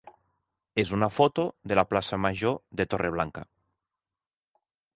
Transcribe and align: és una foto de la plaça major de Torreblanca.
és 0.83 0.93
una 0.97 1.09
foto 1.17 1.45
de 1.71 1.77
la 1.81 1.85
plaça 1.91 2.19
major 2.25 2.57
de 2.81 2.89
Torreblanca. 2.95 3.47